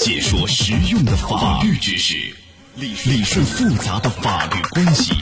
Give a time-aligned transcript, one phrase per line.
[0.00, 2.14] 解说实用的法律知识，
[2.74, 5.12] 理理顺复杂的法律关系，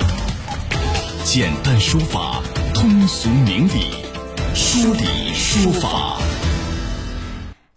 [1.25, 2.41] 简单说法，
[2.73, 3.91] 通俗明理，
[4.55, 6.21] 说理说法。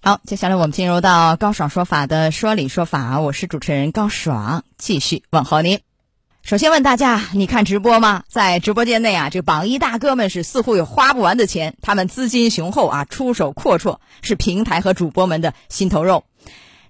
[0.04, 5.80] 好，接下来我们进入到高爽说法的说理说法，我是主持人高爽，继续问候您。
[6.44, 8.24] 首先问大家，你看直播吗？
[8.28, 16.26] 在直播间内啊，这榜一大哥们是似乎有花不完的钱，他们资金雄厚啊，出手阔绰，是平台和主播们的心头肉。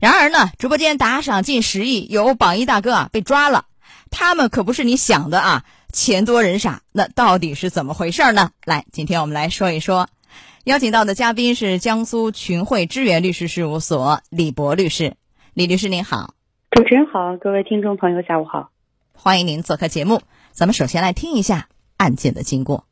[0.01, 3.65] 然而呢，直播间打赏近十亿，有榜一大哥啊被抓了，
[4.09, 6.81] 他们可不是你想的啊，钱多人傻。
[6.91, 8.49] 那到底是怎么回事呢？
[8.65, 10.09] 来，今天我们来说一说。
[10.63, 15.13] 邀请到的嘉宾是江苏群汇知源律师事务所李博律师。
[15.53, 16.33] 李律师您好，
[16.71, 18.71] 主持人好，各位听众朋友下午好，
[19.13, 20.23] 欢迎您做客节目。
[20.51, 22.85] 咱们首先来听一下案件的经过。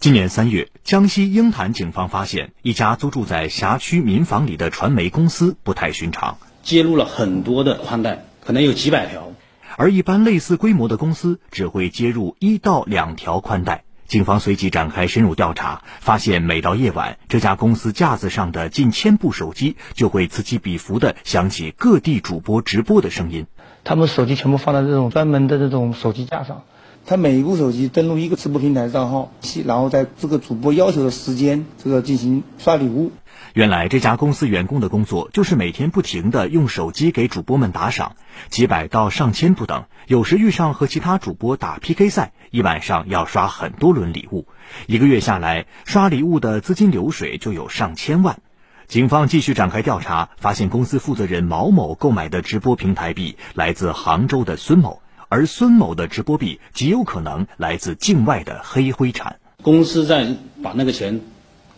[0.00, 9.32] 今年三月，江西鹰潭警方发现一家租住在辖区民房里的传媒公司不太寻常，揭露了很多的宽带，可能有几百条。
[9.76, 13.84] 而一般类似规模的公司只会接入一到两条宽带。
[14.08, 23.46] 警方随即展开深入调查，发现每到夜晚，这家公司架子上的近千部手机就会此起彼伏地响起各地主播直播的声音。
[23.84, 26.64] 他们手机全部放在这种专门的这种手机架上。
[27.04, 29.32] 他每一部手机登录一个直播平台账号，
[29.64, 33.10] 然后在这个主播要求的时间，这个进行刷礼物。
[33.54, 38.16] 原来这家公司员工的工作就是每天不停的用手机给主播们打赏，
[38.48, 39.84] 几百到上千不等。
[40.06, 44.46] 有时遇上和其他主播打 PK 赛，一晚上要刷很多轮礼物，
[44.86, 48.38] 一个月下来，刷礼物的资金流水就有上千万。
[48.86, 55.02] 警方继续展开调查，发现公司负责人毛某购买的直播平台币来自杭州的孙某。
[55.32, 59.40] 而孙某的直播币极有可能来自境外的黑灰产。
[59.62, 61.22] 公司在把那个钱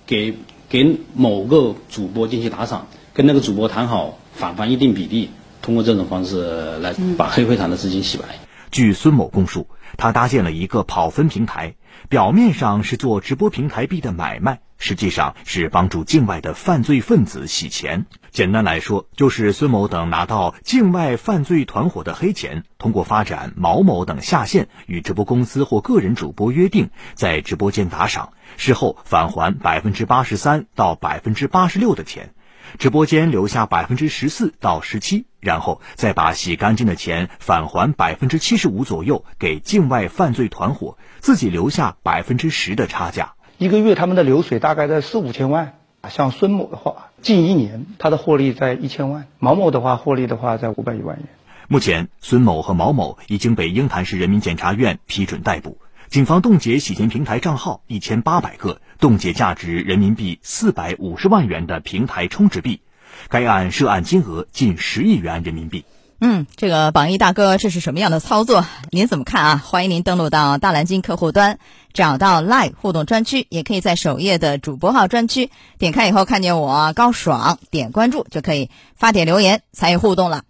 [0.06, 0.36] 给
[0.68, 5.30] 给某个主播进行打赏，跟那个主播谈好返还一定比例，
[5.62, 8.24] 通过这种方式来把黑灰产的资金洗白。
[8.72, 11.76] 据孙某供述，他搭建了一个跑分平台，
[12.08, 14.62] 表面上是做直播平台币的买卖。
[14.84, 18.04] 实际上是帮助境外的犯罪分子洗钱。
[18.30, 32.34] 简单来说，就是孙某等拿到境外犯罪团伙的黑钱，通过发展毛某等下线，与直播公司或个人主播约定，在直播间打赏，事后返还百分之八十三到百分之八十六的钱，
[32.78, 43.32] 直播间留下百分之十四到十七，然后再把洗干净的钱返还百分之七十五左右给境外犯罪团伙，自己留下百分之十的差价。
[43.64, 45.78] 一个月他们的流水大概在四五千万，
[46.10, 51.24] 像孙某的话，近一年他的获利在一千万；毛某的话，获利的话在五百余万元。
[51.66, 55.78] 目前，孙某和毛某已经被鹰潭市人民检察院批准逮捕，
[56.10, 62.82] 警方冻结洗钱平台账号一千八百个，冻结价值人民币四百五十万元的平台充值币，
[63.30, 65.86] 该案涉案金额近十亿元人民币。
[66.26, 68.64] 嗯，这个榜一大哥这是什么样的操作？
[68.90, 69.62] 您怎么看啊？
[69.62, 71.58] 欢迎您登录到大蓝鲸客户端，
[71.92, 80.44] 找到 Live 互动专区，也可以在首页的主播号专区点开以后看见我高爽，点关注就可以发帖留言参与互动了。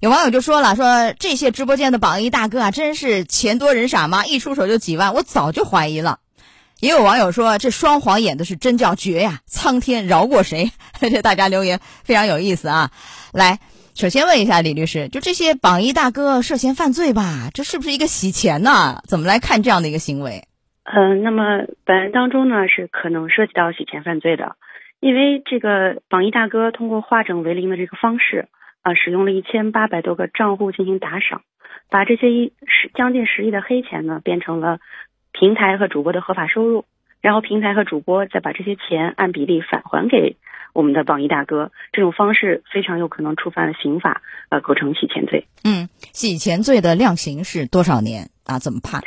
[0.00, 4.26] 有网友就说了，说这些直播间的榜一大哥啊，真是钱多人傻吗？
[4.26, 6.18] 一出手就几万，我早就怀疑了。
[6.80, 10.72] 也有网友说，这双簧演的是真叫绝呀，苍天饶过谁？
[10.98, 12.90] 这大家留言非常有意思啊，
[13.30, 13.60] 来。
[13.94, 17.50] 首先问一下李律师，就这些榜一大哥涉嫌犯罪吧？
[17.52, 19.02] 这是不是一个洗钱呢？
[19.06, 20.48] 怎么来看这样的一个行为？
[20.84, 24.56] 嗯，那么本案当中呢，是可能涉及到洗钱犯罪的，
[24.98, 28.48] 因为这个榜一大哥通过化整为零的这个方式
[28.80, 31.42] 啊，使用了一千八百多个账户进行打赏，
[31.90, 34.78] 把这些一十将近十亿的黑钱呢，变成了
[35.32, 36.86] 平台和主播的合法收入，
[37.22, 40.36] 然后平台和主播再把这些钱按比例返还给。
[40.74, 45.46] 我们的榜一大哥这种方式非常有可能触犯了刑法，呃，构成洗钱罪。
[45.64, 48.58] 嗯，洗钱罪的量刑是多少年啊？
[48.58, 49.02] 怎么判？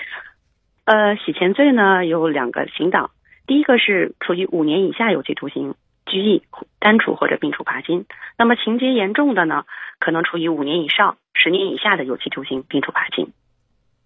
[0.86, 3.10] 呃，洗钱罪呢有两个刑档，
[3.48, 5.74] 第一个是处以五年以下有期徒刑、
[6.06, 6.44] 拘役、
[6.78, 8.06] 单处或者并处罚金。
[8.38, 9.66] 那么情节严重的呢，
[9.98, 13.34] 可能处以五年以上十年以下的有期徒刑、并处罚金。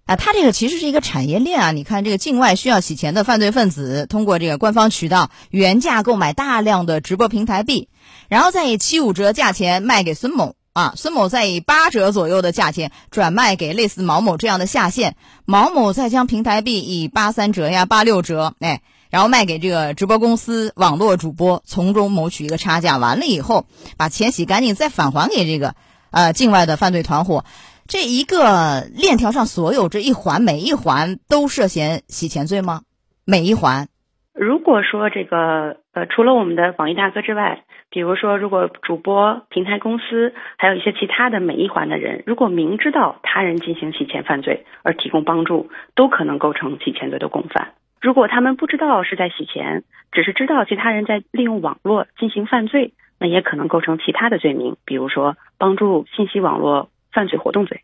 [0.09, 1.71] 啊，它这个其实是一个产业链啊！
[1.71, 7.89] 你看，这个境外需要洗钱的犯罪分子，通过这个官方渠道原价购买大量的直播平台币，
[8.27, 15.15] 然后再以七五折价钱卖给孙某啊，孙某再以八折左右的价钱转卖给类似毛某这样的下线，
[15.45, 22.97] 毛某再将平台币以八三折呀、八六折，哎，然后卖给这个直播公司、网络主播，从中谋取一个差价。
[22.97, 25.75] 完了以后，把钱洗干净，再返还给这个
[26.09, 27.45] 呃境外的犯罪团伙。
[27.89, 32.81] 这一个链条上所有这一环每一环都涉嫌洗钱罪吗？
[33.25, 33.87] 每一环？
[34.35, 47.73] 如果说这个呃，除了我们的榜一大哥之外，比如说，如果主播、平台公司还有一些其他的每一环的人，如果明知道他人进行洗钱犯罪而提供帮助，都可能构成洗钱罪的共犯。
[47.99, 57.81] 如果他们不知道是在洗钱，只是知道其他人在利用网络进行犯罪，那也可能构成其他的罪名，比如说帮助信息网络犯罪活动罪。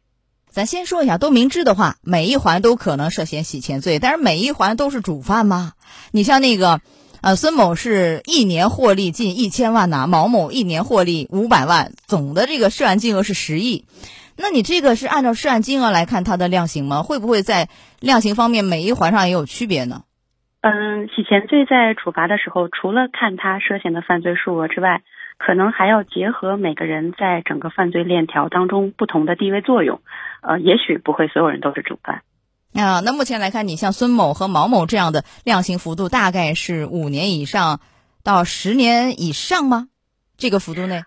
[0.47, 5.73] 咱先说一下，都明知的话，每一环都可能涉嫌洗钱罪，但是每一环都是主犯吗？
[6.11, 6.81] 你像那个。
[7.21, 13.85] 呃，孙某是一年获利近一千万呐，毛某一年获利五百万，总的这个涉案金额是十亿。
[14.37, 17.01] 那你这个是按照涉案金额来看它的量刑吗？
[17.01, 17.67] 会不会在
[17.99, 20.03] 量刑方面每一环上也有区别呢？
[20.61, 25.01] 嗯，洗钱罪在处罚的时候，除了看他涉嫌的犯罪数额之外，
[25.37, 30.01] 可能还要结合每个人在整个犯罪链条当中不同的地位作用。
[30.41, 32.21] 呃，也许不会所有人都是主犯。
[32.73, 37.79] 啊，那目前来看，你像孙某和毛某这样的量刑幅度大概是五年以上
[38.23, 39.87] 到十年以上吗？
[40.37, 41.03] 这个幅度内？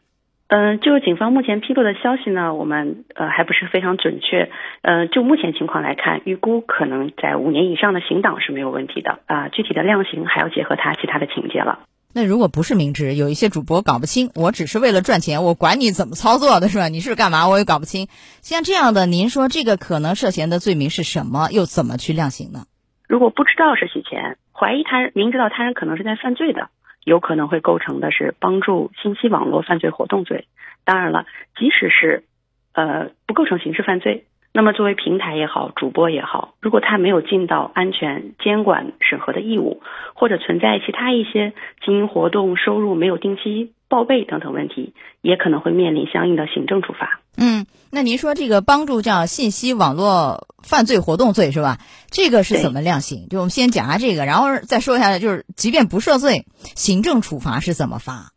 [0.48, 4.50] 嗯，就警方目前披露的消息呢，我们呃还不是非常准确。
[4.80, 9.48] 呃，就目前情况来看，预估可能在五年以上的刑档是没有问题的啊。
[9.50, 11.80] 具体的量刑还要结合他其他的情节了。
[12.14, 16.88] 那如果不是明知，有一些主播搞不清，我只是为了赚钱，我管你怎么操作的是吧？
[16.88, 17.48] 你是干嘛？
[17.48, 18.08] 我也搞不清。
[18.40, 21.50] 像这样的，您说这个可能涉嫌的罪名是什么？
[21.52, 22.64] 又怎么去量刑呢？
[23.06, 26.70] 如果不知道是洗钱，怀疑他人明知道他人可能是在犯罪的，
[27.04, 30.46] 有可能会构成的是帮助信息网络犯罪活动罪。
[30.84, 31.26] 当然了，
[31.58, 32.24] 即使是
[32.72, 34.24] 呃不构成刑事犯罪。
[34.52, 39.82] 那么，作为平台也好，主播也好，如果他没有尽到安全监管审核的义务，
[40.14, 41.52] 或者存在其他一些
[41.84, 47.20] 经营活动收入没有定期报备等等问题，也可能会面临相应的行政处罚。
[47.36, 51.78] 嗯，那您说这个帮助叫信息网络犯罪活动罪是吧？
[52.10, 53.28] 这个是怎么量刑？
[53.28, 58.32] 就我们先讲下这个，然后再说一下，就是即便不涉罪，行政处罚是怎么罚？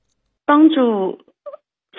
[0.46, 1.18] 帮助。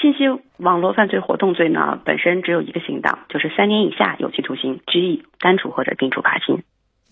[0.03, 0.25] 信息
[0.57, 6.65] 网络犯罪活动罪呢，本身只有一个刑档，就是三年以下有期徒刑、拘役、单处或者并处罚金。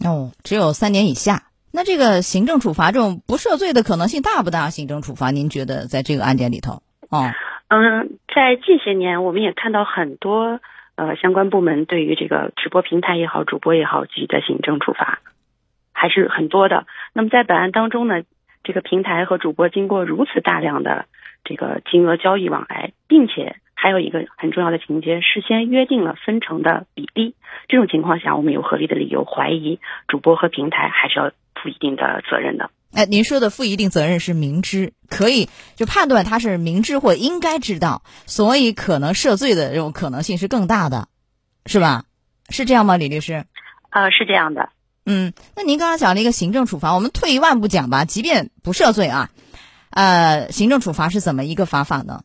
[0.04, 1.44] 哦，只有三年以下。
[1.72, 4.70] 那这个行政处罚这种不涉罪的可能性大不大？
[4.70, 6.82] 行政处罚，您觉得在这个案件里头？
[7.10, 7.30] 哦，
[7.68, 10.60] 嗯，在近些年，我们也看到很多
[10.96, 15.20] 呃相关部门对于这个直播平台也好、主播也好，给予的行政处罚
[15.92, 16.86] 还是很多的。
[17.12, 18.22] 那么在本案当中呢，
[18.64, 21.06] 这个平台和主播经过如此大量的。
[21.44, 27.34] 这个金额交易往来，并且还有一个很重要的情节，事先约定了分成的比例。
[27.68, 32.70] 这种情况下，我们有合理的理由怀疑主播和平台还是要负一定的责任的。
[32.92, 41.08] 哎，您说的负一定责任是明知，可以就判断他是明知或应该知道，所以可能涉罪的这种可能性是更大的，
[41.66, 42.04] 是吧？
[42.48, 43.44] 是这样吗，李律师？
[43.90, 44.70] 啊，是这样的。
[45.06, 49.30] 嗯，那您刚刚讲了一个行政处罚，我们退一万步讲吧，即便不涉罪啊。
[49.90, 52.20] 呃，行政处罚是怎么一个罚法呢？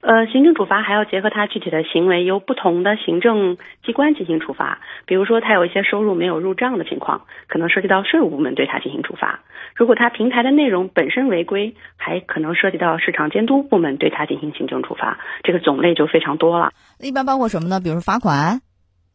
[0.00, 4.78] 呃，行政处罚还要结合他具体的行为，由不同的行政机关进行处罚。
[5.06, 9.40] 比如说，他有一些收入没有入账的情况，可能涉及到税务部门对他进行处罚；
[9.74, 15.18] 如果他平台的内容本身违规，还可能涉及到市场监督部门对他进行行政处罚。
[15.42, 16.70] 这个种类就非常多了。
[17.00, 17.80] 一般包括什么呢？
[17.80, 18.62] 比如说罚款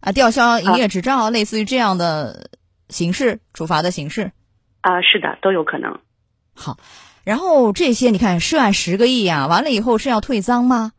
[0.01, 2.49] 啊，吊销营业执照，类似于这样的
[2.89, 4.31] 形式处罚的形式。
[4.81, 5.97] 啊，是的，都有可能。
[6.53, 6.75] 好。
[7.23, 10.91] 然后这些你看涉案十个亿呀，完了以后是要退赃吗？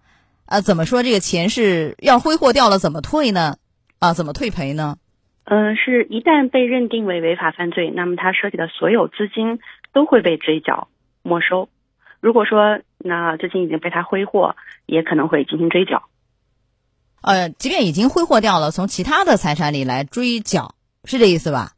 [0.47, 3.57] 啊，怎么说这个钱是要挥霍掉了怎么退呢？
[3.99, 4.97] 啊，怎么退赔呢？
[5.45, 9.59] 嗯，是一旦被认定为违法犯罪，那么他涉及的所有资金
[9.93, 10.88] 都会被追缴
[11.23, 11.69] 没收。
[12.21, 16.04] 如果说那资金已经被他挥霍，也可能会进行追缴。
[17.21, 21.73] 呃，即便已经挥霍掉了，从其他的财产里来追缴，是这意思吧？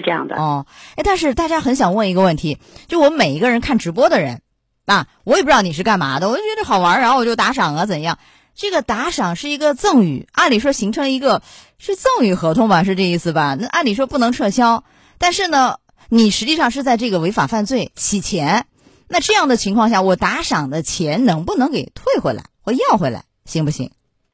[0.00, 0.66] 是这样的哦，
[0.96, 4.40] 哎，但是大家很想问一个问题，就我们每一个人看直播的人，
[4.86, 8.18] 啊，我也不知道你是干嘛的，我就觉得好玩，然后我就打赏啊，怎样？
[8.54, 11.42] 这个打赏是一个赠与，按理说形成一个
[11.78, 13.56] 是赠与合同吧，是这意思吧？
[13.58, 14.84] 那按理说不能撤销，
[15.18, 15.76] 但是呢，
[16.08, 18.66] 你实际上是在这个违法犯罪洗钱，
[19.08, 23.92] 那这样的情况下，我打赏的钱能不能给退回来或要回来，行不行？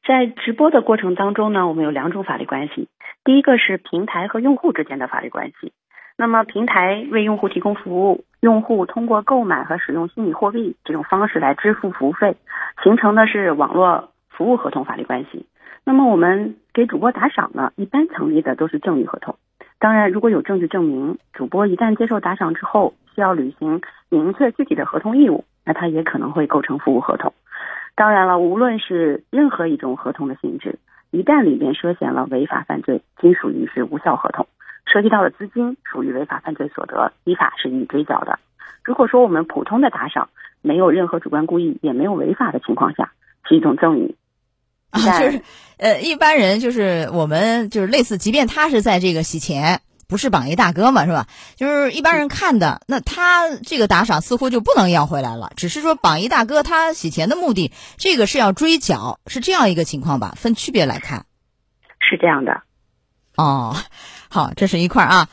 [0.09, 2.89] 在直播的过程当中呢，我们有两种法律关系。
[3.27, 5.73] 第一个是平台和用户之间的法律关系，
[6.17, 12.37] 那么平台为用户提供服务，用户通过购买和使用虚拟货币这种方式来支付服务费，
[12.85, 15.45] 形成的是网络服务合同法律关系。
[15.85, 19.35] 那么我们给主播打赏呢，一般成立的都是赠与合同。
[19.81, 27.35] 当然，如果有证据证明主播一旦接受打赏之后需要履行明确具体的合同义务，那他也可能会构成服务合同。
[27.97, 30.79] 当然了，无论是任何一种合同的性质。
[31.11, 34.47] 一旦里面涉嫌了违法犯罪，均属于是无效合同，
[34.85, 38.39] 涉及到的资金属于违法犯罪所得，依法是予以追缴的。
[38.83, 40.29] 如果说我们普通的打赏
[40.63, 43.13] 没有任何主观故意，也没有违法的情况下，
[43.49, 44.15] 是一种赠与。
[44.91, 45.43] 啊，就是
[45.79, 49.81] 呃，一般人就是我们就是类似，即便他是在这个洗钱。
[50.09, 51.27] 不是榜一大哥嘛，是吧？
[51.57, 55.53] 就是一般人看的，那他这个打赏似乎就不能要回来了。
[55.57, 60.37] 只是说榜一大哥他洗钱的目的，这个是要追缴，是这样一个情况吧？
[60.37, 61.27] 分区别来看，
[61.99, 62.63] 是这样的。
[63.37, 63.77] 哦，
[64.29, 65.29] 好，这是一块啊。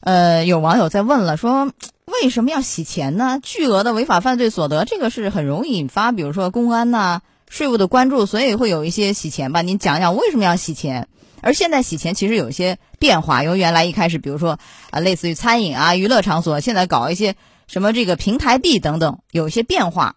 [0.00, 1.72] 呃，有网友在问了，说
[2.04, 3.40] 为什么要洗钱呢？
[3.42, 9.62] 巨额的违法犯罪所得，这个是很容易引发，比如说公安呐、税务的关注，所以会有一些洗钱吧？
[9.62, 11.08] 您讲讲为什么要洗钱？
[11.46, 14.58] 而现在洗钱其实有一些变化，由原来一开始，比如说
[14.90, 17.36] 啊，类似于餐饮啊、娱乐场所，现在搞一些
[17.68, 20.16] 什么这个平台币等等，有一些变化。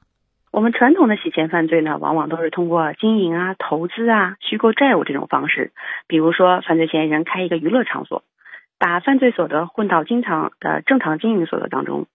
[0.50, 5.72] 我们传统的洗钱犯罪呢，往往都是通过经营啊、投资啊、虚构债务这种方式，
[6.08, 8.24] 比如说犯罪嫌疑人开一个娱乐场所，
[8.80, 12.08] 把犯罪所得混到经常的正常经营所得当中，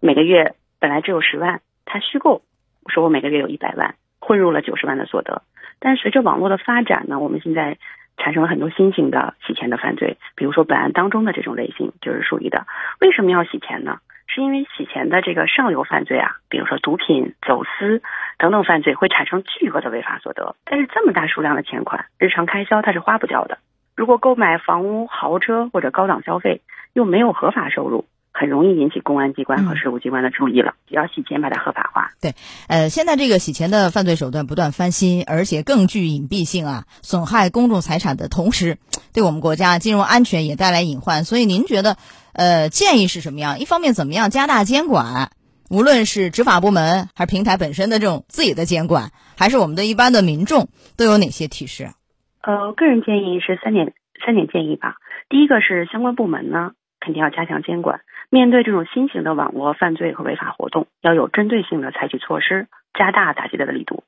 [0.00, 2.40] 每个月本来只有十万，他虚构
[2.86, 5.42] 说我每个月有一百万，混入了九十万的所得。
[5.80, 7.76] 但随着网络的发展呢，我们现在。
[8.16, 12.66] 产生了很多新型的洗钱的犯罪，比如说本案当中的这种类型就是属于的。
[13.00, 13.98] 为什么要洗钱呢？
[14.26, 18.02] 是因为洗钱的这个上游犯罪啊，比如说毒品、走私
[18.38, 20.56] 等等犯罪会产生巨额的违法所得。
[20.64, 23.58] 但是这么大数量的钱款，日常开销它是花不掉的。
[23.94, 26.62] 如果购买房屋、豪车或者高档消费
[26.94, 28.06] 又没有合法收入。
[28.34, 32.10] 很容易引起公安机关和税务机关的注意了，只要洗钱把它合法化。
[32.20, 32.34] 对，
[32.66, 38.78] 呃，现在这个洗钱的犯罪手段不断翻新，而且更具隐蔽性啊，损害公众财产的同时，
[39.12, 41.24] 对我们国家金融安全也带来隐患。
[41.24, 41.96] 所以您觉得，
[42.32, 43.60] 呃，建议是什么样？
[43.60, 45.30] 一方面怎么样加大监管？
[45.70, 51.90] 无论是执法部门还是平台本身的这种自己的监管，还是我们的一般的民众，都有哪些提示？
[52.42, 53.94] 呃，个人建议是三点
[54.26, 54.96] 三点建议吧。
[55.30, 56.72] 第一个是相关部门呢，
[57.04, 58.00] 肯定要加强监管。
[58.30, 64.04] 面对这种新型的网络犯罪和违法活动，要有针对性的采取措施，加大打击的力度。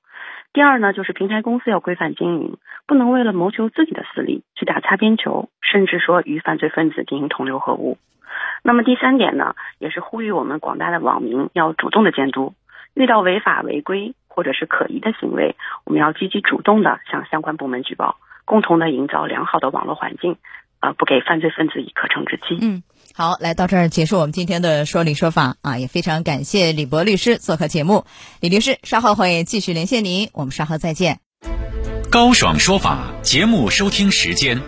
[0.54, 7.98] 第二呢，就是平台公司要规范经营，不能为了谋求自己的私利去打擦边球，甚至说与犯罪分子进行同流合污。
[8.62, 12.54] 那么第三点呢，也是呼吁我们广大的网民要主动的监督，
[12.94, 20.38] 遇到违法违规或者是可疑的行为，我们要积极主动的向相关部门举报，共同的营造良好的网络环境，
[20.86, 22.58] 呃，不给犯罪分子以可乘之机。
[22.60, 22.82] 嗯。
[23.12, 28.04] 好，来到这儿结束我们今天的说理说法啊，也非常感谢李博律师做客节目。
[28.40, 31.18] 李律师稍后会继续连线您，我们稍后再见。
[32.10, 34.60] 高爽说法节目收听时间：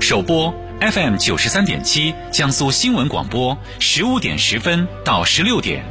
[0.00, 5.82] 首播 FM 九十三点七，江苏新闻广播十五点十分到十六点；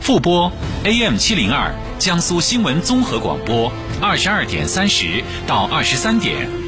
[0.00, 0.52] 复播
[0.84, 6.67] AM 七零二，江苏新闻综合广播二十二点三十到二十三点。